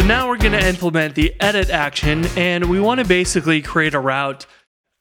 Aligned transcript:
So 0.00 0.06
now 0.06 0.28
we're 0.28 0.38
going 0.38 0.58
to 0.58 0.66
implement 0.66 1.14
the 1.14 1.38
edit 1.40 1.68
action, 1.68 2.24
and 2.34 2.70
we 2.70 2.80
want 2.80 3.00
to 3.00 3.06
basically 3.06 3.60
create 3.60 3.92
a 3.92 4.00
route 4.00 4.46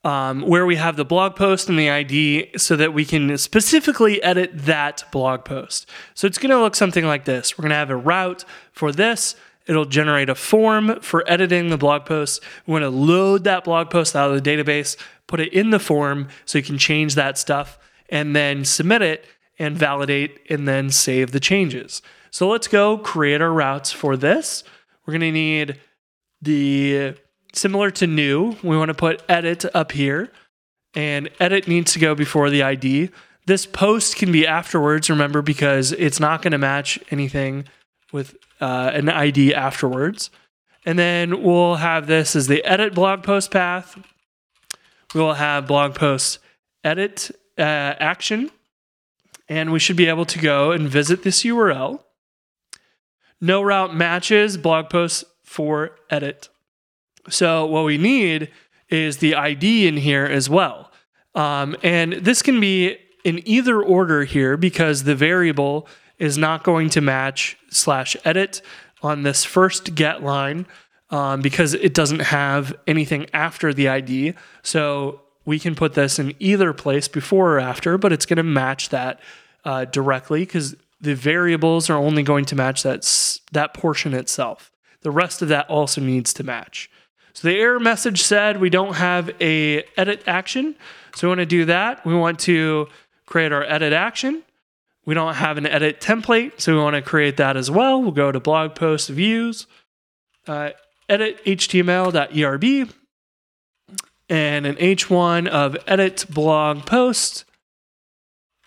um, 0.04 0.42
where 0.42 0.66
we 0.66 0.76
have 0.76 0.98
the 0.98 1.06
blog 1.06 1.38
post 1.38 1.70
and 1.70 1.79
the 1.79 1.90
ID 1.90 2.50
so 2.58 2.76
that 2.76 2.94
we 2.94 3.06
can 3.06 3.38
specifically 3.38 4.22
edit 4.22 4.51
that 4.54 5.06
blog 5.10 5.46
post. 5.46 5.90
So 6.15 6.28
it's 6.28 6.38
going 6.38 6.50
to 6.50 6.60
look 6.60 6.76
something 6.76 7.06
like 7.06 7.24
this. 7.24 7.58
We're 7.58 7.62
going 7.62 7.70
to 7.70 7.78
have 7.78 7.90
a 7.90 7.96
route 7.96 8.44
for 8.74 8.92
this. 8.92 9.38
It'll 9.68 9.86
generate 9.86 10.28
a 10.28 10.36
form 10.36 11.00
for 11.00 11.24
editing 11.31 11.70
the 11.70 11.78
blog 11.78 12.06
post. 12.06 12.44
We 12.68 12.74
want 12.74 12.84
to 12.84 12.90
load 12.90 13.46
that 13.46 13.63
blog 13.63 13.90
post 13.90 14.18
out 14.18 14.29
of 14.29 14.44
the 14.44 14.50
database, 14.52 14.97
put 15.28 15.40
it 15.40 15.54
in 15.54 15.70
the 15.70 15.79
form 15.79 16.27
so 16.44 16.58
you 16.58 16.63
can 16.66 16.77
change 16.77 17.16
that 17.16 17.38
stuff, 17.38 17.80
and 18.09 18.36
then 18.36 18.66
submit 18.66 19.02
it 19.02 19.26
and 19.58 19.78
validate 19.78 20.42
and 20.50 20.68
then 20.68 20.90
save 20.90 21.31
the 21.31 21.40
changes. 21.40 22.02
So 22.31 22.50
let's 22.50 22.68
go 22.68 22.98
create 22.98 23.42
our 23.42 23.54
routes 23.54 23.94
for 23.94 24.18
this. 24.18 24.66
We're 25.09 25.18
going 25.18 25.22
to 25.22 25.31
need 25.31 25.80
the 26.40 27.16
similar 27.52 27.90
to 27.90 28.05
new, 28.05 28.55
we 28.62 28.77
want 28.77 28.90
to 28.90 28.94
put 28.94 29.23
edit 29.27 29.66
up 29.73 29.91
here, 29.91 30.31
and 30.94 31.31
edit 31.40 31.67
needs 31.67 31.94
to 31.94 32.00
go 32.00 32.13
before 32.13 32.52
the 32.52 32.62
ID. 32.62 33.09
This 33.48 33.66
post 33.66 34.17
can 34.17 34.31
be 34.31 34.45
afterwards, 34.45 35.09
remember, 35.09 35.41
because 35.41 35.94
it's 35.94 36.20
not 36.20 36.44
going 36.44 36.52
to 36.52 36.59
match 36.59 37.00
anything 37.09 37.66
with 38.12 38.36
uh, 38.62 38.91
an 38.94 39.09
ID 39.09 39.52
afterwards. 39.52 40.30
And 40.86 41.00
then 41.00 41.41
we'll 41.41 41.78
have 41.78 42.05
this 42.05 42.36
as 42.36 42.45
the 42.45 42.64
edit 42.64 42.94
blog 42.94 43.23
post 43.23 43.50
path. 43.50 43.98
We 45.16 45.22
will 45.22 45.34
have 45.34 45.66
blog 45.66 45.95
post 45.95 46.38
edit 46.84 47.31
uh, 47.58 47.62
action. 47.62 48.52
And 49.48 49.72
we 49.72 49.80
should 49.80 49.98
be 49.98 50.05
able 50.05 50.26
to 50.26 50.38
go 50.38 50.72
and 50.72 50.88
visit 50.88 51.23
this 51.23 51.41
URL. 51.41 52.03
No 53.42 53.62
route 53.62 53.95
matches 53.95 54.58
blog 54.58 54.90
posts 54.90 55.23
for 55.44 55.92
edit. 56.09 56.50
So 57.30 57.66
what 57.66 57.86
we 57.86 57.98
need 57.98 58.52
is 58.90 59.18
the 59.18 59.36
ID 59.36 59.88
in 59.88 59.98
here 59.98 60.26
as 60.26 60.50
well. 60.50 60.92
Um, 61.36 61.76
and 61.84 62.14
this 62.14 62.42
can 62.42 62.59
be 62.59 62.98
in 63.23 63.48
either 63.48 63.81
order 63.81 64.23
here 64.23 64.58
because 64.58 65.04
the 65.04 65.16
variable 65.16 65.88
is 66.18 66.38
not 66.38 66.64
going 66.64 66.90
to 66.90 67.02
match 67.02 67.58
slash 67.70 68.18
edit 68.26 68.62
on 69.02 69.23
this 69.23 69.46
first 69.46 69.96
get 69.96 70.24
line 70.24 70.66
um, 71.09 71.42
because 71.42 71.74
it 71.74 71.94
doesn't 71.94 72.20
have 72.20 72.74
anything 72.88 73.28
after 73.34 73.74
the 73.74 73.88
ID. 73.88 74.34
So 74.62 75.22
we 75.46 75.59
can 75.59 75.76
put 75.76 75.94
this 75.94 76.20
in 76.20 76.36
either 76.40 76.74
place 76.74 77.08
before 77.08 77.56
or 77.56 77.59
after, 77.59 77.98
but 77.98 78.12
it's 78.12 78.26
going 78.26 78.38
to 78.38 78.44
match 78.44 78.90
that 78.90 79.20
uh, 79.66 79.86
directly 79.86 80.42
because 80.42 80.76
the 81.02 81.16
variables 81.16 81.89
are 81.89 81.97
only 81.97 82.23
going 82.23 82.45
to 82.45 82.55
match 82.55 82.83
that, 82.83 83.03
that 83.52 83.73
portion 83.73 84.14
itself. 84.14 84.72
The 85.02 85.11
rest 85.11 85.41
of 85.41 85.47
that 85.47 85.69
also 85.69 86.02
needs 86.02 86.33
to 86.33 86.44
match. 86.44 86.89
So 87.33 87.47
the 87.47 87.58
error 87.58 87.80
message 87.80 88.22
said 88.22 88.59
we 88.59 88.69
don't 88.69 88.95
have 88.95 89.30
a 89.39 89.83
edit 89.95 90.23
action. 90.28 90.75
So 91.16 91.28
we 91.28 91.30
want 91.30 91.39
to 91.39 91.45
do 91.45 91.66
that. 91.66 92.06
We 92.06 92.14
want 92.14 92.39
to 92.39 92.88
create 93.25 93.52
our 93.52 93.64
edit 93.64 93.94
action. 93.94 94.44
We 95.06 95.14
don't 95.14 95.36
have 95.36 95.58
an 95.58 95.66
edit 95.66 96.02
template, 96.02 96.59
so 96.59 96.73
we 96.75 96.81
want 96.81 96.95
to 96.95 97.02
create 97.02 97.38
that 97.38 97.56
as 97.56 97.72
well. 97.72 98.02
We'll 98.02 98.11
go 98.11 98.31
to 98.31 98.39
blog 98.39 98.75
post 98.75 99.09
views, 99.09 99.66
uh, 100.47 100.72
edit 101.08 101.44
html.erb, 101.45 102.94
and 104.30 104.66
an 104.66 104.75
h1 104.75 105.47
of 105.47 105.78
edit 105.88 106.25
blog 106.30 106.86
post. 106.86 107.45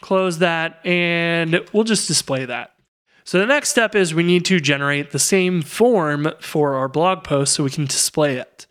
Close 0.03 0.39
that, 0.39 0.85
and 0.85 1.65
we'll 1.73 1.85
just 1.85 2.07
display 2.07 2.45
that. 2.45 2.75
So 3.25 3.39
the 3.39 3.47
next 3.47 3.71
step 3.71 3.95
is 3.95 4.13
we 4.13 4.23
need 4.23 4.45
to 4.47 4.61
generate 4.61 5.13
the 5.13 5.19
same 5.19 5.63
form 5.63 6.29
for 6.41 6.75
our 6.75 6.89
blog 6.89 7.25
post 7.25 7.55
so 7.55 7.65
we 7.65 7.71
can 7.71 7.87
display 7.87 8.37
it. 8.37 8.67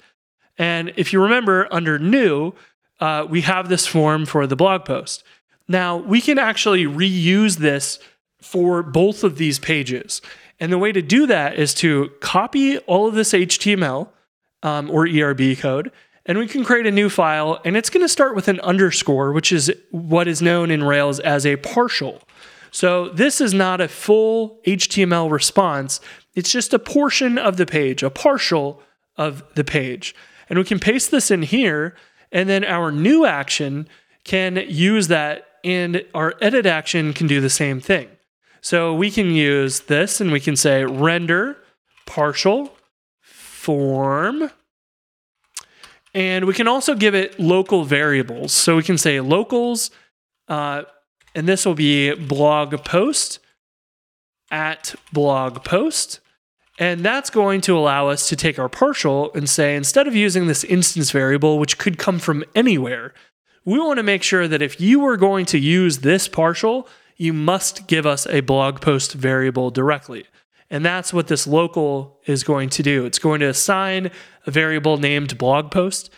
And 0.57 0.93
if 0.97 1.11
you 1.11 1.23
remember, 1.23 1.67
under 1.71 1.97
new, 1.97 2.53
uh, 2.99 3.25
we 3.27 3.41
have 3.41 3.69
this 3.69 3.87
form 3.87 4.25
for 4.25 4.45
the 4.45 4.55
blog 4.55 4.85
post. 4.85 5.23
Now 5.67 5.97
we 5.97 6.21
can 6.21 6.37
actually 6.37 6.85
reuse 6.85 7.57
this 7.57 7.97
for 8.41 8.83
both 8.83 9.23
of 9.23 9.37
these 9.37 9.57
pages. 9.57 10.21
And 10.59 10.71
the 10.71 10.77
way 10.77 10.91
to 10.91 11.01
do 11.01 11.25
that 11.27 11.57
is 11.57 11.73
to 11.75 12.11
copy 12.19 12.77
all 12.79 13.07
of 13.07 13.15
this 13.15 13.33
HTML 13.33 14.09
um, 14.61 14.91
or 14.91 15.07
ERB 15.07 15.57
code, 15.57 15.91
and 16.25 16.37
we 16.37 16.47
can 16.47 16.63
create 16.63 16.85
a 16.85 16.91
new 16.91 17.09
file. 17.09 17.59
And 17.65 17.75
it's 17.75 17.89
going 17.89 18.03
to 18.03 18.09
start 18.09 18.35
with 18.35 18.47
an 18.47 18.59
underscore, 18.61 19.31
which 19.31 19.51
is 19.51 19.71
what 19.91 20.27
is 20.27 20.41
known 20.41 20.71
in 20.71 20.83
Rails 20.83 21.19
as 21.19 21.45
a 21.45 21.57
partial. 21.57 22.21
So 22.71 23.09
this 23.09 23.41
is 23.41 23.53
not 23.53 23.81
a 23.81 23.87
full 23.87 24.59
HTML 24.65 25.29
response. 25.29 25.99
It's 26.35 26.51
just 26.51 26.73
a 26.73 26.79
portion 26.79 27.37
of 27.37 27.57
the 27.57 27.65
page, 27.65 28.03
a 28.03 28.09
partial 28.09 28.81
of 29.17 29.43
the 29.55 29.63
page. 29.63 30.15
And 30.49 30.57
we 30.57 30.65
can 30.65 30.79
paste 30.79 31.11
this 31.11 31.31
in 31.31 31.41
here, 31.43 31.95
and 32.31 32.47
then 32.47 32.63
our 32.63 32.91
new 32.91 33.25
action 33.25 33.87
can 34.23 34.55
use 34.67 35.07
that, 35.09 35.47
and 35.63 36.05
our 36.13 36.35
edit 36.41 36.65
action 36.65 37.13
can 37.13 37.27
do 37.27 37.41
the 37.41 37.49
same 37.49 37.81
thing. 37.81 38.07
So 38.61 38.93
we 38.93 39.09
can 39.09 39.31
use 39.31 39.81
this 39.81 40.21
and 40.21 40.31
we 40.31 40.39
can 40.39 40.55
say 40.55 40.85
render 40.85 41.57
partial 42.05 42.75
form. 43.21 44.51
And 46.13 46.45
we 46.45 46.53
can 46.53 46.67
also 46.67 46.93
give 46.93 47.15
it 47.15 47.39
local 47.39 47.85
variables. 47.85 48.51
So 48.51 48.75
we 48.75 48.83
can 48.83 48.97
say 48.97 49.19
locals 49.21 49.91
uh, 50.47 50.83
and 51.33 51.47
this 51.47 51.65
will 51.65 51.75
be 51.75 52.13
blog 52.13 52.83
post 52.83 53.39
at 54.49 54.95
blog 55.13 55.63
post. 55.63 56.19
And 56.77 57.05
that's 57.05 57.29
going 57.29 57.61
to 57.61 57.77
allow 57.77 58.07
us 58.07 58.27
to 58.29 58.35
take 58.35 58.57
our 58.57 58.69
partial 58.69 59.31
and 59.33 59.49
say, 59.49 59.75
instead 59.75 60.07
of 60.07 60.15
using 60.15 60.47
this 60.47 60.63
instance 60.63 61.11
variable, 61.11 61.59
which 61.59 61.77
could 61.77 61.97
come 61.97 62.19
from 62.19 62.43
anywhere, 62.55 63.13
we 63.63 63.79
want 63.79 63.97
to 63.97 64.03
make 64.03 64.23
sure 64.23 64.47
that 64.47 64.61
if 64.61 64.81
you 64.81 65.05
are 65.05 65.17
going 65.17 65.45
to 65.47 65.59
use 65.59 65.99
this 65.99 66.27
partial, 66.27 66.87
you 67.17 67.33
must 67.33 67.87
give 67.87 68.05
us 68.05 68.25
a 68.27 68.41
blog 68.41 68.81
post 68.81 69.13
variable 69.13 69.69
directly. 69.69 70.25
And 70.71 70.83
that's 70.85 71.13
what 71.13 71.27
this 71.27 71.45
local 71.45 72.19
is 72.25 72.43
going 72.43 72.69
to 72.69 72.81
do. 72.81 73.05
It's 73.05 73.19
going 73.19 73.41
to 73.41 73.47
assign 73.47 74.09
a 74.47 74.51
variable 74.51 74.97
named 74.97 75.37
blog 75.37 75.69
post 75.69 76.09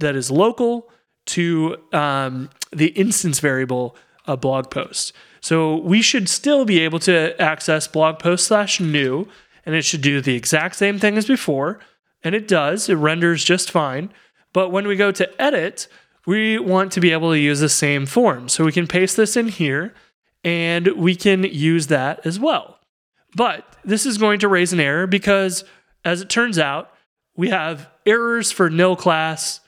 that 0.00 0.16
is 0.16 0.30
local 0.30 0.90
to 1.26 1.76
um, 1.92 2.50
the 2.72 2.88
instance 2.88 3.40
variable 3.40 3.96
blog 4.34 4.70
post. 4.70 5.12
So 5.40 5.76
we 5.76 6.02
should 6.02 6.28
still 6.28 6.64
be 6.64 6.80
able 6.80 6.98
to 7.00 7.40
access 7.40 7.86
blog 7.86 8.18
post 8.18 8.46
slash 8.46 8.80
new, 8.80 9.28
and 9.64 9.76
it 9.76 9.84
should 9.84 10.02
do 10.02 10.20
the 10.20 10.34
exact 10.34 10.74
same 10.74 10.98
thing 10.98 11.16
as 11.16 11.26
before. 11.26 11.78
And 12.24 12.34
it 12.34 12.48
does, 12.48 12.88
it 12.88 12.96
renders 12.96 13.44
just 13.44 13.70
fine. 13.70 14.12
But 14.52 14.70
when 14.70 14.88
we 14.88 14.96
go 14.96 15.12
to 15.12 15.40
edit, 15.40 15.86
we 16.26 16.58
want 16.58 16.90
to 16.92 17.00
be 17.00 17.12
able 17.12 17.30
to 17.30 17.38
use 17.38 17.60
the 17.60 17.68
same 17.68 18.04
form. 18.04 18.48
So 18.48 18.64
we 18.64 18.72
can 18.72 18.88
paste 18.88 19.16
this 19.16 19.36
in 19.36 19.48
here 19.48 19.94
and 20.42 20.88
we 20.96 21.14
can 21.14 21.44
use 21.44 21.86
that 21.86 22.26
as 22.26 22.40
well. 22.40 22.75
But 23.34 23.64
this 23.84 24.06
is 24.06 24.18
going 24.18 24.40
to 24.40 24.48
raise 24.48 24.72
an 24.72 24.80
error 24.80 25.06
because, 25.06 25.64
as 26.04 26.20
it 26.20 26.30
turns 26.30 26.58
out, 26.58 26.90
we 27.36 27.50
have 27.50 27.90
errors 28.06 28.52
for 28.52 28.70
nil 28.70 28.96
class 28.96 29.60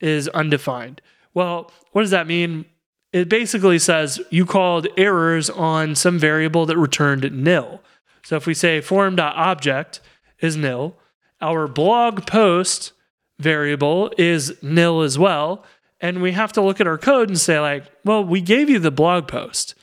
is 0.00 0.28
undefined. 0.28 1.00
Well, 1.32 1.70
what 1.92 2.02
does 2.02 2.10
that 2.10 2.26
mean? 2.26 2.66
it 3.14 3.28
basically 3.28 3.78
says 3.78 4.20
you 4.30 4.44
called 4.44 4.88
errors 4.96 5.48
on 5.48 5.94
some 5.94 6.18
variable 6.18 6.66
that 6.66 6.76
returned 6.76 7.30
nil. 7.30 7.80
So 8.24 8.34
if 8.34 8.44
we 8.44 8.54
say 8.54 8.80
form.object 8.80 10.00
is 10.40 10.56
nil, 10.56 10.96
our 11.40 11.68
blog 11.68 12.26
post 12.26 12.92
variable 13.38 14.12
is 14.18 14.60
nil 14.64 15.02
as 15.02 15.16
well. 15.16 15.64
And 16.00 16.22
we 16.22 16.32
have 16.32 16.52
to 16.54 16.60
look 16.60 16.80
at 16.80 16.88
our 16.88 16.98
code 16.98 17.28
and 17.28 17.38
say, 17.38 17.60
like, 17.60 17.84
well, 18.04 18.24
we 18.24 18.40
gave 18.40 18.68
you 18.68 18.80
the 18.80 18.90
blog 18.90 19.28
post. 19.28 19.76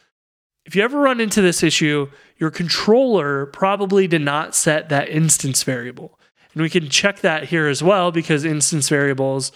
If 0.65 0.75
you 0.75 0.83
ever 0.83 0.99
run 0.99 1.21
into 1.21 1.41
this 1.41 1.63
issue, 1.63 2.09
your 2.41 2.49
controller 2.49 3.45
probably 3.45 4.07
did 4.07 4.23
not 4.23 4.55
set 4.55 4.89
that 4.89 5.07
instance 5.09 5.61
variable. 5.61 6.19
And 6.53 6.63
we 6.63 6.71
can 6.71 6.89
check 6.89 7.19
that 7.19 7.45
here 7.45 7.67
as 7.67 7.83
well 7.83 8.11
because 8.11 8.43
instance 8.43 8.89
variables 8.89 9.51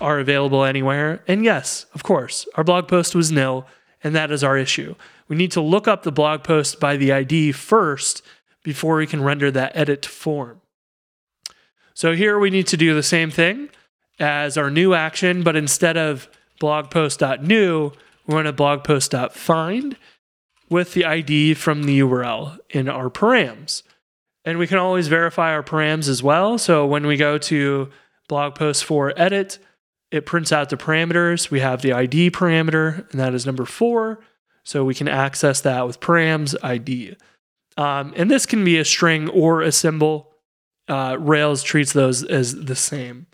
are 0.00 0.20
available 0.20 0.62
anywhere. 0.62 1.24
And 1.26 1.44
yes, 1.44 1.84
of 1.94 2.04
course, 2.04 2.46
our 2.54 2.62
blog 2.62 2.86
post 2.86 3.16
was 3.16 3.32
nil, 3.32 3.66
and 4.04 4.14
that 4.14 4.30
is 4.30 4.44
our 4.44 4.56
issue. 4.56 4.94
We 5.26 5.34
need 5.34 5.50
to 5.50 5.60
look 5.60 5.88
up 5.88 6.04
the 6.04 6.12
blog 6.12 6.44
post 6.44 6.78
by 6.78 6.96
the 6.96 7.12
ID 7.12 7.52
first 7.52 8.22
before 8.62 8.98
we 8.98 9.06
can 9.08 9.24
render 9.24 9.50
that 9.50 9.76
edit 9.76 10.06
form. 10.06 10.60
So 11.92 12.14
here 12.14 12.38
we 12.38 12.50
need 12.50 12.68
to 12.68 12.76
do 12.76 12.94
the 12.94 13.02
same 13.02 13.32
thing 13.32 13.68
as 14.20 14.56
our 14.56 14.70
new 14.70 14.94
action, 14.94 15.42
but 15.42 15.56
instead 15.56 15.96
of 15.96 16.28
blog 16.60 16.88
post.new, 16.88 17.92
we 18.28 18.34
want 18.34 18.46
a 18.46 18.52
blog 18.52 18.84
post.find 18.84 19.96
with 20.72 20.94
the 20.94 21.04
ID 21.04 21.54
from 21.54 21.84
the 21.84 22.00
URL 22.00 22.58
in 22.70 22.88
our 22.88 23.10
params. 23.10 23.82
And 24.44 24.58
we 24.58 24.66
can 24.66 24.78
always 24.78 25.06
verify 25.06 25.52
our 25.52 25.62
params 25.62 26.08
as 26.08 26.22
well. 26.22 26.58
So 26.58 26.84
when 26.84 27.06
we 27.06 27.16
go 27.16 27.38
to 27.38 27.90
blog 28.28 28.56
post 28.56 28.84
for 28.84 29.12
edit, 29.16 29.58
it 30.10 30.26
prints 30.26 30.50
out 30.50 30.70
the 30.70 30.76
parameters. 30.76 31.50
We 31.50 31.60
have 31.60 31.82
the 31.82 31.92
ID 31.92 32.32
parameter, 32.32 33.08
and 33.12 33.20
that 33.20 33.34
is 33.34 33.46
number 33.46 33.64
four. 33.64 34.18
So 34.64 34.84
we 34.84 34.94
can 34.94 35.08
access 35.08 35.60
that 35.60 35.86
with 35.86 36.00
params 36.00 36.56
ID. 36.62 37.16
Um, 37.76 38.12
and 38.16 38.30
this 38.30 38.46
can 38.46 38.64
be 38.64 38.78
a 38.78 38.84
string 38.84 39.28
or 39.28 39.62
a 39.62 39.72
symbol. 39.72 40.32
uh, 40.88 41.16
Rails 41.18 41.62
treats 41.62 41.92
those 41.92 42.24
as 42.24 42.64
the 42.64 42.74
same. 42.74 43.26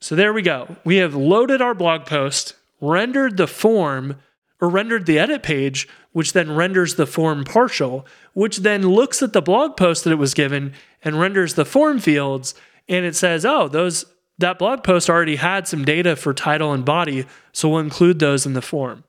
So 0.00 0.14
there 0.14 0.32
we 0.32 0.42
go. 0.42 0.76
We 0.84 0.96
have 0.96 1.14
loaded 1.14 1.60
our 1.60 1.74
blog 1.74 2.06
post, 2.06 2.54
rendered 2.80 3.36
the 3.36 3.48
form, 3.48 4.16
or 4.60 4.68
rendered 4.68 5.06
the 5.06 5.18
edit 5.18 5.42
page, 5.42 5.88
which 6.12 6.32
then 6.32 6.54
renders 6.54 6.96
the 6.96 7.06
form 7.06 7.44
partial, 7.44 8.06
which 8.32 8.58
then 8.58 8.88
looks 8.88 9.22
at 9.22 9.32
the 9.32 9.42
blog 9.42 9.76
post 9.76 10.04
that 10.04 10.12
it 10.12 10.16
was 10.16 10.34
given 10.34 10.72
and 11.02 11.20
renders 11.20 11.54
the 11.54 11.64
form 11.64 11.98
fields. 11.98 12.54
And 12.88 13.04
it 13.04 13.14
says, 13.14 13.44
oh, 13.44 13.68
those 13.68 14.04
that 14.38 14.58
blog 14.58 14.84
post 14.84 15.10
already 15.10 15.36
had 15.36 15.66
some 15.66 15.84
data 15.84 16.14
for 16.16 16.32
title 16.32 16.72
and 16.72 16.84
body, 16.84 17.26
so 17.52 17.68
we'll 17.68 17.80
include 17.80 18.18
those 18.18 18.46
in 18.46 18.52
the 18.52 18.62
form. 18.62 19.04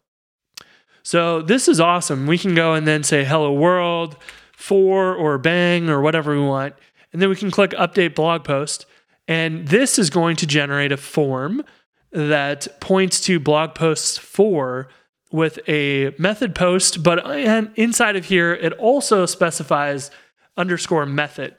So 1.04 1.42
this 1.42 1.68
is 1.68 1.80
awesome. 1.80 2.28
We 2.28 2.38
can 2.38 2.56
go 2.56 2.74
and 2.74 2.88
then 2.88 3.04
say 3.04 3.24
hello 3.24 3.54
world, 3.54 4.18
for 4.60 5.16
or 5.16 5.38
bang 5.38 5.90
or 5.90 6.02
whatever 6.02 6.34
we 6.34 6.46
want. 6.46 6.76
And 7.14 7.22
then 7.22 7.30
we 7.30 7.38
can 7.38 7.50
click 7.50 7.72
update 7.72 8.14
blog 8.14 8.44
post. 8.44 8.86
And 9.26 9.70
this 9.70 9.98
is 9.98 10.10
going 10.10 10.36
to 10.36 10.46
generate 10.46 10.92
a 10.92 10.98
form 10.98 11.64
that 12.12 12.68
points 12.82 13.22
to 13.22 13.40
blog 13.40 13.74
posts 13.74 14.18
for 14.18 14.90
with 15.32 15.60
a 15.68 16.14
method 16.18 16.56
post, 16.56 17.04
but 17.04 17.20
inside 17.78 18.16
of 18.16 18.26
here, 18.26 18.54
it 18.54 18.74
also 18.74 19.26
specifies 19.26 20.10
underscore 20.58 21.06
method. 21.06 21.56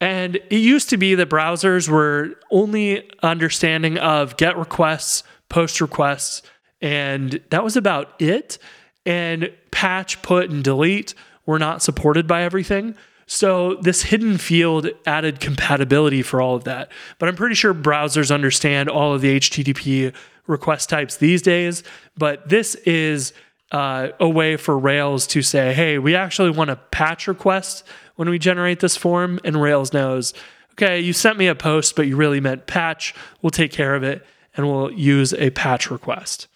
And 0.00 0.36
it 0.36 0.58
used 0.58 0.90
to 0.90 0.96
be 0.96 1.14
that 1.16 1.28
browsers 1.28 1.88
were 1.88 2.34
only 2.50 3.10
understanding 3.22 3.98
of 3.98 4.36
get 4.36 4.56
requests, 4.56 5.24
post 5.48 5.80
requests, 5.80 6.42
and 6.80 7.40
that 7.50 7.64
was 7.64 7.76
about 7.76 8.20
it. 8.20 8.58
And 9.06 9.50
patch, 9.70 10.20
put, 10.22 10.50
and 10.50 10.62
delete 10.62 11.14
were 11.46 11.58
not 11.58 11.82
supported 11.82 12.26
by 12.26 12.42
everything. 12.42 12.94
So 13.26 13.74
this 13.76 14.02
hidden 14.02 14.38
field 14.38 14.88
added 15.06 15.40
compatibility 15.40 16.22
for 16.22 16.40
all 16.40 16.54
of 16.54 16.64
that. 16.64 16.92
But 17.18 17.28
I'm 17.28 17.36
pretty 17.36 17.54
sure 17.54 17.74
browsers 17.74 18.32
understand 18.32 18.88
all 18.88 19.14
of 19.14 19.20
the 19.22 19.38
HTTP 19.38 20.14
request 20.48 20.88
types 20.88 21.16
these 21.18 21.42
days. 21.42 21.84
But 22.16 22.48
this 22.48 22.74
is 22.74 23.32
uh, 23.70 24.08
a 24.18 24.28
way 24.28 24.56
for 24.56 24.76
Rails 24.76 25.26
to 25.28 25.42
say, 25.42 25.72
hey, 25.72 25.98
we 25.98 26.16
actually 26.16 26.50
want 26.50 26.70
a 26.70 26.76
patch 26.76 27.28
request 27.28 27.84
when 28.16 28.28
we 28.28 28.38
generate 28.38 28.80
this 28.80 28.96
form, 28.96 29.38
and 29.44 29.62
Rails 29.62 29.92
knows, 29.92 30.34
okay, 30.72 30.98
you 30.98 31.12
sent 31.12 31.38
me 31.38 31.46
a 31.46 31.54
post, 31.54 31.94
but 31.94 32.06
you 32.06 32.16
really 32.16 32.40
meant 32.40 32.66
patch. 32.66 33.14
We'll 33.42 33.50
take 33.50 33.70
care 33.70 33.94
of 33.94 34.02
it 34.02 34.26
and 34.56 34.66
we'll 34.66 34.90
use 34.90 35.32
a 35.34 35.50
patch 35.50 35.90
request. 35.90 36.48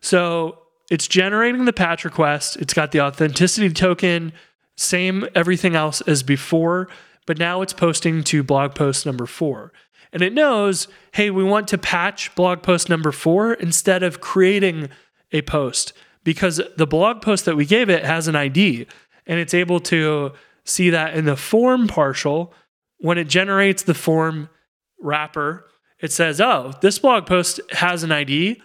So 0.00 0.58
it's 0.90 1.08
generating 1.08 1.64
the 1.64 1.72
patch 1.72 2.04
request. 2.04 2.56
It's 2.56 2.74
got 2.74 2.92
the 2.92 3.00
authenticity 3.00 3.70
token, 3.70 4.32
same 4.76 5.26
everything 5.34 5.74
else 5.74 6.00
as 6.02 6.22
before, 6.22 6.88
but 7.26 7.38
now 7.38 7.62
it's 7.62 7.72
posting 7.72 8.22
to 8.24 8.42
blog 8.42 8.74
post 8.74 9.06
number 9.06 9.26
four. 9.26 9.72
And 10.12 10.22
it 10.22 10.32
knows, 10.32 10.88
hey, 11.12 11.30
we 11.30 11.44
want 11.44 11.68
to 11.68 11.78
patch 11.78 12.34
blog 12.34 12.62
post 12.62 12.88
number 12.88 13.12
four 13.12 13.52
instead 13.54 14.02
of 14.02 14.20
creating 14.20 14.88
a 15.32 15.42
post 15.42 15.92
because 16.24 16.60
the 16.76 16.86
blog 16.86 17.22
post 17.22 17.44
that 17.44 17.56
we 17.56 17.66
gave 17.66 17.90
it 17.90 18.04
has 18.04 18.28
an 18.28 18.36
ID 18.36 18.86
and 19.26 19.38
it's 19.38 19.54
able 19.54 19.80
to 19.80 20.32
see 20.64 20.90
that 20.90 21.14
in 21.14 21.26
the 21.26 21.36
form 21.36 21.86
partial. 21.86 22.54
When 22.98 23.18
it 23.18 23.28
generates 23.28 23.82
the 23.82 23.94
form 23.94 24.48
wrapper 25.00 25.64
it 26.00 26.12
says 26.12 26.40
oh 26.40 26.72
this 26.80 26.98
blog 26.98 27.26
post 27.26 27.60
has 27.72 28.02
an 28.02 28.12
id 28.12 28.60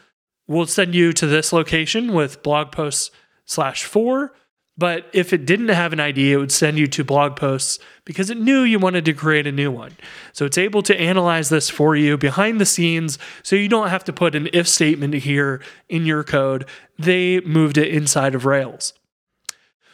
we'll 0.48 0.66
send 0.66 0.96
you 0.96 1.14
to 1.14 1.28
this 1.28 1.54
location 1.54 2.14
with 2.14 2.44
blog 2.44 2.72
posts 2.72 3.12
slash 3.46 3.84
four 3.84 4.34
but 4.78 5.06
if 5.14 5.34
it 5.34 5.46
didn't 5.46 5.70
have 5.70 5.94
an 5.94 6.00
id 6.00 6.32
it 6.32 6.38
would 6.38 6.52
send 6.52 6.78
you 6.78 6.88
to 6.88 7.04
blog 7.04 7.36
posts 7.36 7.80
because 8.06 8.30
it 8.30 8.38
knew 8.38 8.62
you 8.62 8.80
wanted 8.80 9.06
to 9.06 9.14
create 9.14 9.48
a 9.48 9.52
new 9.52 9.72
one 9.72 9.92
so 10.32 10.46
it's 10.46 10.58
able 10.58 10.82
to 10.82 11.00
analyze 11.00 11.50
this 11.50 11.70
for 11.70 11.96
you 11.96 12.18
behind 12.18 12.60
the 12.60 12.66
scenes 12.66 13.18
so 13.44 13.56
you 13.56 13.68
don't 13.68 13.90
have 13.90 14.04
to 14.04 14.14
put 14.14 14.36
an 14.36 14.50
if 14.54 14.68
statement 14.68 15.14
here 15.14 15.62
in 15.90 16.06
your 16.06 16.24
code 16.24 16.66
they 16.98 17.40
moved 17.42 17.78
it 17.78 17.88
inside 17.88 18.36
of 18.36 18.46
rails 18.46 18.94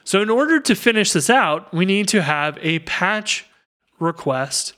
so, 0.09 0.23
in 0.23 0.31
order 0.31 0.59
to 0.59 0.73
finish 0.73 1.13
this 1.13 1.29
out, 1.29 1.71
we 1.71 1.85
need 1.85 2.07
to 2.07 2.23
have 2.23 2.57
a 2.63 2.79
patch 2.79 3.45
request 3.99 4.73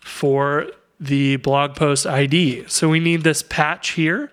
for 0.00 0.66
the 0.98 1.36
blog 1.36 1.76
post 1.76 2.04
ID. 2.04 2.64
So, 2.66 2.88
we 2.88 2.98
need 2.98 3.22
this 3.22 3.44
patch 3.44 3.90
here. 3.90 4.32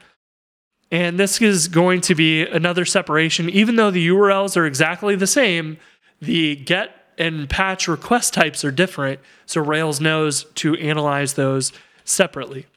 And 0.93 1.19
this 1.19 1.41
is 1.41 1.69
going 1.69 2.01
to 2.01 2.13
be 2.13 2.45
another 2.45 2.85
separation. 2.85 3.49
Even 3.49 3.77
though 3.77 3.89
the 3.89 4.09
URLs 4.09 4.55
are 4.55 4.67
exactly 4.67 5.15
the 5.15 5.25
same, 5.25 5.77
the 6.21 6.55
get 6.55 6.91
and 7.17 7.49
patch 7.49 7.87
request 7.87 8.35
types 8.35 8.63
are 8.63 8.69
different. 8.69 9.19
So, 9.47 9.59
Rails 9.59 9.99
knows 9.99 10.43
to 10.53 10.75
analyze 10.75 11.33
those 11.33 11.71
separately. 12.05 12.67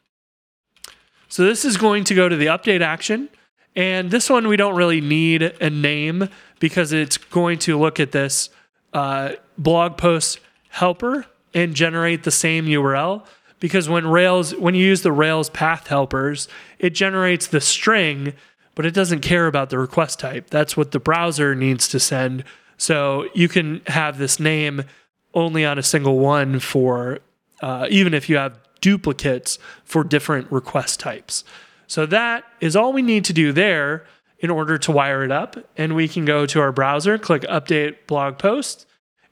So, 1.29 1.45
this 1.45 1.63
is 1.67 1.77
going 1.77 2.05
to 2.05 2.15
go 2.15 2.27
to 2.27 2.37
the 2.37 2.47
update 2.47 2.81
action. 2.81 3.29
And 3.75 4.11
this 4.11 4.31
one, 4.31 4.49
we 4.49 4.57
don't 4.57 4.77
really 4.77 5.03
need 5.03 5.43
a 5.43 5.69
name 5.69 6.31
because 6.59 6.95
it's 6.95 7.19
going 7.19 7.59
to 7.61 7.79
look 7.79 8.01
at 8.01 8.13
this 8.13 8.49
uh, 8.95 9.33
blog 9.59 9.99
post 9.99 10.41
helper 10.71 11.27
and 11.53 11.75
generate 11.75 12.23
the 12.23 12.31
same 12.31 12.65
URL. 12.65 13.27
Because 13.59 13.89
when 13.89 14.07
Rails, 14.07 14.55
when 14.55 14.75
you 14.75 14.85
use 14.85 15.03
the 15.03 15.13
Rails 15.13 15.51
path 15.51 15.87
helpers, 15.87 16.49
it 16.79 16.91
generates 16.91 17.47
the 17.47 17.61
string, 17.61 18.35
but 18.75 18.85
it 18.85 18.93
doesn't 18.93 19.21
care 19.21 19.47
about 19.47 19.71
the 19.71 19.79
request 19.79 20.19
type. 20.19 20.51
That's 20.51 20.77
what 20.77 20.93
the 20.93 21.01
browser 21.01 21.55
needs 21.55 21.89
to 21.89 21.99
send. 21.99 22.45
So 22.77 23.29
you 23.35 23.49
can 23.49 23.81
have 23.87 24.19
this 24.19 24.39
name 24.39 24.85
only 25.33 25.65
on 25.65 25.79
a 25.79 25.83
single 25.83 26.19
one 26.19 26.61
for, 26.61 27.21
uh, 27.63 27.87
even 27.91 28.13
if 28.13 28.29
you 28.29 28.37
have 28.37 28.59
duplicates 28.81 29.59
for 29.85 30.05
different 30.05 30.51
request 30.53 31.01
types. 31.01 31.45
So 31.87 32.05
that 32.07 32.45
is 32.61 32.77
all 32.77 32.93
we 32.93 33.03
need 33.03 33.25
to 33.27 33.33
do 33.33 33.53
there 33.53 34.05
in 34.39 34.51
order 34.51 34.77
to 34.77 34.93
wire 34.93 35.25
it 35.25 35.31
up. 35.31 35.57
And 35.77 35.95
we 35.95 36.09
can 36.09 36.25
go 36.25 36.47
to 36.47 36.61
our 36.61 36.73
browser, 36.73 37.17
click 37.17 37.43
update 37.43 37.97
blog 38.07 38.39
post. 38.39 38.87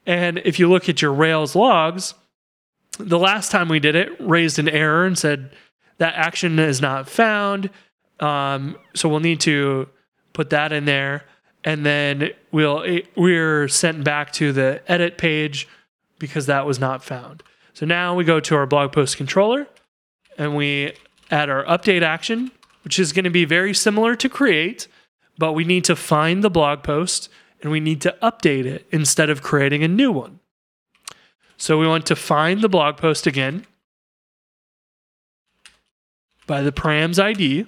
And 0.05 0.39
if 0.39 0.59
you 0.59 0.69
look 0.69 0.89
at 0.89 1.01
your 1.01 1.13
Rails 1.13 1.55
logs, 1.55 2.13
the 2.99 3.19
last 3.19 3.51
time 3.51 3.69
we 3.69 3.79
did 3.79 3.95
it 3.95 4.09
raised 4.19 4.59
an 4.59 4.69
error 4.69 5.05
and 5.05 5.17
said 5.17 5.51
that 5.97 6.13
action 6.15 6.59
is 6.59 6.81
not 6.81 7.09
found. 7.09 7.69
Um, 8.19 8.77
so 8.93 9.09
we'll 9.09 9.19
need 9.19 9.41
to 9.41 9.89
put 10.33 10.49
that 10.51 10.71
in 10.71 10.85
there. 10.85 11.25
And 11.63 11.85
then 11.85 12.29
we'll 12.51 12.85
we're 13.15 13.67
sent 13.67 14.03
back 14.03 14.31
to 14.33 14.51
the 14.51 14.81
edit 14.87 15.17
page 15.17 15.67
because 16.19 16.45
that 16.45 16.65
was 16.65 16.79
not 16.79 17.03
found. 17.03 17.43
So 17.73 17.85
now 17.85 18.15
we 18.15 18.23
go 18.23 18.39
to 18.39 18.55
our 18.55 18.65
blog 18.65 18.91
post 18.91 19.17
controller 19.17 19.67
and 20.37 20.55
we 20.55 20.93
add 21.31 21.49
our 21.49 21.65
update 21.65 22.03
action, 22.03 22.51
which 22.83 22.99
is 22.99 23.11
going 23.11 23.25
to 23.25 23.31
be 23.31 23.45
very 23.45 23.73
similar 23.73 24.15
to 24.15 24.29
create, 24.29 24.87
but 25.37 25.53
we 25.53 25.63
need 25.63 25.83
to 25.85 25.95
find 25.95 26.43
the 26.43 26.49
blog 26.49 26.83
post 26.83 27.29
and 27.61 27.71
we 27.71 27.79
need 27.79 27.99
to 28.01 28.15
update 28.21 28.65
it 28.65 28.85
instead 28.91 29.29
of 29.29 29.41
creating 29.41 29.83
a 29.83 29.87
new 29.87 30.11
one. 30.11 30.39
So 31.57 31.77
we 31.77 31.87
want 31.87 32.05
to 32.07 32.15
find 32.15 32.61
the 32.61 32.69
blog 32.69 32.97
post 32.97 33.25
again 33.25 33.65
by 36.47 36.61
the 36.61 36.71
params 36.71 37.21
ID. 37.21 37.65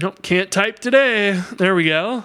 Nope, 0.00 0.22
can't 0.22 0.50
type 0.50 0.78
today. 0.78 1.42
There 1.58 1.74
we 1.74 1.84
go. 1.84 2.24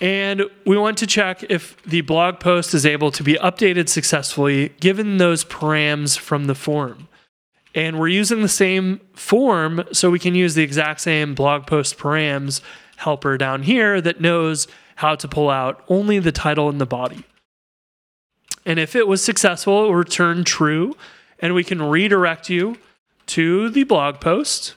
And 0.00 0.42
we 0.66 0.76
want 0.76 0.98
to 0.98 1.06
check 1.06 1.44
if 1.48 1.80
the 1.84 2.00
blog 2.00 2.40
post 2.40 2.74
is 2.74 2.84
able 2.84 3.12
to 3.12 3.22
be 3.22 3.34
updated 3.34 3.88
successfully 3.88 4.70
given 4.80 5.18
those 5.18 5.44
params 5.44 6.18
from 6.18 6.46
the 6.46 6.54
form. 6.54 7.08
And 7.74 7.98
we're 7.98 8.08
using 8.08 8.42
the 8.42 8.48
same 8.48 9.00
form, 9.14 9.84
so 9.92 10.10
we 10.10 10.18
can 10.18 10.34
use 10.34 10.54
the 10.54 10.62
exact 10.62 11.00
same 11.00 11.34
blog 11.34 11.66
post 11.66 11.98
params 11.98 12.60
helper 12.96 13.38
down 13.38 13.62
here 13.62 14.00
that 14.00 14.20
knows 14.20 14.66
how 14.96 15.14
to 15.16 15.28
pull 15.28 15.50
out 15.50 15.82
only 15.88 16.18
the 16.18 16.32
title 16.32 16.68
and 16.68 16.80
the 16.80 16.86
body. 16.86 17.24
And 18.64 18.78
if 18.78 18.94
it 18.94 19.08
was 19.08 19.24
successful, 19.24 19.84
it 19.84 19.86
will 19.88 19.94
return 19.96 20.44
true, 20.44 20.96
and 21.40 21.54
we 21.54 21.64
can 21.64 21.82
redirect 21.82 22.48
you 22.48 22.76
to 23.26 23.70
the 23.70 23.84
blog 23.84 24.20
post 24.20 24.74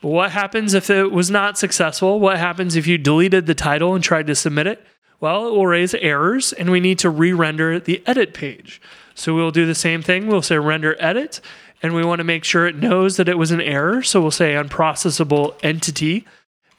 But 0.00 0.08
what 0.08 0.30
happens 0.30 0.74
if 0.74 0.90
it 0.90 1.10
was 1.10 1.30
not 1.30 1.58
successful? 1.58 2.20
What 2.20 2.38
happens 2.38 2.76
if 2.76 2.86
you 2.86 2.98
deleted 2.98 3.46
the 3.46 3.54
title 3.54 3.94
and 3.94 4.04
tried 4.04 4.26
to 4.28 4.34
submit 4.34 4.66
it? 4.66 4.84
Well, 5.20 5.48
it 5.48 5.50
will 5.50 5.66
raise 5.66 5.94
errors 5.94 6.52
and 6.52 6.70
we 6.70 6.80
need 6.80 6.98
to 7.00 7.10
re 7.10 7.32
render 7.32 7.80
the 7.80 8.02
edit 8.06 8.34
page. 8.34 8.80
So 9.14 9.34
we'll 9.34 9.50
do 9.50 9.66
the 9.66 9.74
same 9.74 10.02
thing. 10.02 10.28
We'll 10.28 10.42
say 10.42 10.58
render 10.58 10.96
edit 11.00 11.40
and 11.82 11.94
we 11.94 12.04
want 12.04 12.20
to 12.20 12.24
make 12.24 12.44
sure 12.44 12.66
it 12.66 12.76
knows 12.76 13.16
that 13.16 13.28
it 13.28 13.38
was 13.38 13.50
an 13.50 13.60
error. 13.60 14.02
So 14.02 14.20
we'll 14.20 14.30
say 14.30 14.54
unprocessable 14.54 15.56
entity 15.62 16.24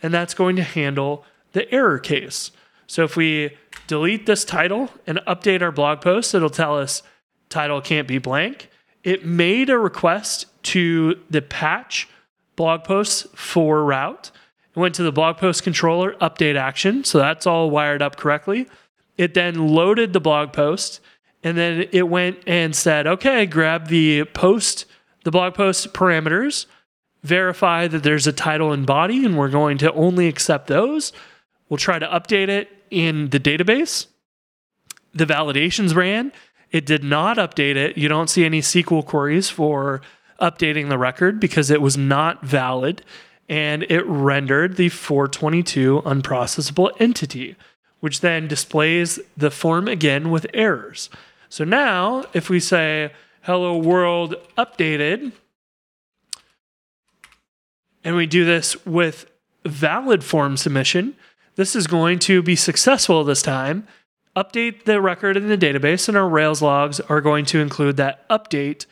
and 0.02 0.14
that's 0.14 0.34
going 0.34 0.56
to 0.56 0.64
handle 0.64 1.26
the 1.54 1.72
error 1.74 2.00
case. 2.00 2.52
So 2.88 3.04
if 3.04 3.16
we 3.16 3.58
delete 3.88 4.26
this 4.26 4.46
title 4.46 4.90
and 5.06 5.20
update 5.28 5.62
our 5.62 5.72
blog 5.72 6.02
post, 6.02 6.34
it'll 6.34 6.50
tell 6.50 6.78
us 6.78 7.04
title 7.50 7.82
can't 7.82 8.08
be 8.08 8.18
blank. 8.18 8.70
It 9.04 9.26
made 9.26 9.70
a 9.70 9.78
request 9.78 10.46
to 10.64 11.20
the 11.30 11.42
patch 11.42 12.08
blog 12.56 12.84
posts 12.84 13.28
for 13.34 13.84
route. 13.84 14.32
It 14.76 14.80
went 14.80 14.96
to 14.96 15.04
the 15.04 15.12
blog 15.12 15.38
post 15.38 15.64
controller 15.64 16.14
update 16.16 16.56
action. 16.56 17.04
So 17.04 17.18
that's 17.18 17.48
all 17.48 17.70
wired 17.70 18.02
up 18.02 18.18
correctly. 18.18 18.68
It 19.18 19.34
then 19.34 19.68
loaded 19.68 20.14
the 20.14 20.20
blog 20.20 20.54
post 20.54 21.00
and 21.44 21.58
then 21.58 21.88
it 21.92 22.10
went 22.10 22.40
and 22.48 22.76
said, 22.76 23.08
okay, 23.08 23.46
grab 23.46 23.88
the 23.88 24.26
post, 24.26 24.86
the 25.24 25.32
blog 25.32 25.54
post 25.54 25.94
parameters, 25.94 26.66
verify 27.24 27.88
that 27.88 28.04
there's 28.04 28.28
a 28.28 28.34
title 28.34 28.72
and 28.74 28.86
body, 28.86 29.26
and 29.26 29.38
we're 29.38 29.50
going 29.50 29.78
to 29.78 29.92
only 29.94 30.28
accept 30.28 30.68
those. 30.68 31.14
We'll 31.70 31.78
try 31.78 32.00
to 32.00 32.08
update 32.08 32.50
it 32.50 32.70
in 32.90 33.30
the 33.30 33.40
database. 33.40 34.08
The 35.14 35.26
validations 35.26 35.96
ran. 35.96 36.32
It 36.72 36.86
did 36.86 37.04
not 37.04 37.38
update 37.38 37.76
it. 37.76 37.98
You 37.98 38.08
don't 38.08 38.30
see 38.30 38.46
any 38.46 38.62
SQL 38.62 39.06
queries 39.06 39.50
for 39.50 40.02
updating 40.42 40.90
the 40.90 40.98
record 40.98 41.40
because 41.40 41.70
it 41.70 41.82
was 41.82 41.98
not 41.98 42.44
valid. 42.44 43.04
And 43.48 43.84
it 43.84 44.06
rendered 44.06 44.78
the 44.78 44.90
422 44.90 46.04
unprocessable 46.06 46.92
entity, 47.00 47.56
which 48.00 48.22
then 48.22 48.48
displays 48.48 49.20
the 49.36 49.50
form 49.50 49.88
again 49.88 50.30
with 50.30 50.46
errors. 50.54 51.10
So 51.50 51.64
now, 51.64 52.26
if 52.34 52.50
we 52.50 52.60
say, 52.60 53.12
hello 53.42 53.76
world 53.76 54.36
updated, 54.58 55.32
and 58.04 58.16
we 58.16 58.28
do 58.28 58.46
this 58.46 58.86
with 58.86 59.26
valid 59.66 60.24
form 60.24 60.56
submission, 60.58 61.16
this 61.60 61.76
is 61.76 61.88
going 61.88 62.18
to 62.20 62.42
be 62.42 62.56
successful 62.56 63.26
this 63.26 63.42
time. 63.42 63.86
Update 64.34 64.86
the 64.86 65.02
record 65.02 65.36
in 65.36 65.50
the 65.50 65.58
database, 65.58 66.08
and 66.08 66.16
our 66.16 66.30
Rails 66.30 66.62
logs 66.62 67.02
are 67.02 67.20
going 67.20 67.44
to 67.48 67.60
include 67.60 67.98
that 67.98 68.28
update 68.30 68.86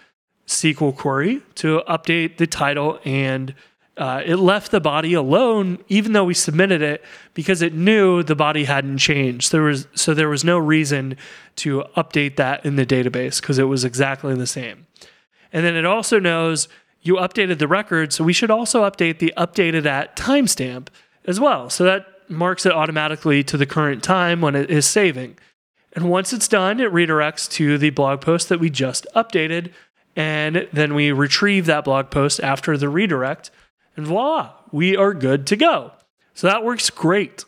SQL 0.47 0.93
query 0.93 1.41
to 1.55 1.81
update 1.87 2.35
the 2.35 2.45
title 2.45 2.99
and 3.05 3.55
uh, 3.95 4.21
it 4.25 4.35
left 4.35 4.71
the 4.71 4.81
body 4.81 5.13
alone 5.13 5.81
even 5.87 6.11
though 6.11 6.25
we 6.25 6.33
submitted 6.33 6.81
it 6.81 7.05
because 7.33 7.61
it 7.61 7.73
knew 7.73 8.21
the 8.21 8.35
body 8.35 8.65
hadn't 8.65 8.97
changed. 8.97 9.53
There 9.53 9.61
was 9.61 9.87
so 9.95 10.13
there 10.13 10.27
was 10.27 10.43
no 10.43 10.57
reason 10.57 11.15
to 11.57 11.85
update 11.95 12.35
that 12.35 12.65
in 12.65 12.75
the 12.75 12.85
database 12.85 13.39
because 13.39 13.57
it 13.59 13.63
was 13.63 13.85
exactly 13.85 14.35
the 14.35 14.45
same. 14.45 14.87
And 15.53 15.65
then 15.65 15.75
it 15.75 15.85
also 15.85 16.19
knows 16.19 16.67
you 17.01 17.15
updated 17.15 17.59
the 17.59 17.67
record 17.67 18.11
so 18.11 18.25
we 18.25 18.33
should 18.33 18.51
also 18.51 18.83
update 18.83 19.19
the 19.19 19.33
updated 19.37 19.85
at 19.85 20.17
timestamp 20.17 20.89
as 21.23 21.39
well. 21.39 21.69
So 21.69 21.85
that 21.85 22.05
marks 22.29 22.65
it 22.65 22.71
automatically 22.71 23.43
to 23.43 23.57
the 23.57 23.65
current 23.65 24.03
time 24.03 24.41
when 24.41 24.55
it 24.55 24.69
is 24.69 24.85
saving 24.85 25.37
and 25.93 26.09
once 26.09 26.33
it's 26.33 26.47
done 26.47 26.79
it 26.79 26.91
redirects 26.91 27.49
to 27.49 27.77
the 27.77 27.89
blog 27.89 28.21
post 28.21 28.49
that 28.49 28.59
we 28.59 28.69
just 28.69 29.07
updated 29.15 29.71
and 30.17 30.67
then 30.73 30.95
we 30.95 31.11
retrieve 31.11 31.67
that 31.67 31.85
blog 31.85 32.09
post 32.09 32.39
after 32.41 32.75
the 32.75 32.89
redirect 32.89 33.51
and 33.95 34.05
voila, 34.05 34.53
we 34.71 34.95
are 34.97 35.13
good 35.13 35.45
to 35.47 35.55
go. 35.55 35.91
So 36.33 36.47
that 36.47 36.63
works 36.63 36.89
great. 36.89 37.45